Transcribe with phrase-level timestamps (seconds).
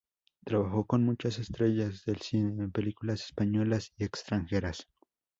[0.43, 4.87] Trabajó con muchas estrellas del cine en películas españolas y extranjeras.